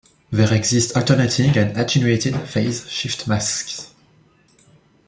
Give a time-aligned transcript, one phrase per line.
[0.31, 3.93] There exist alternating and attenuated phase shift masks.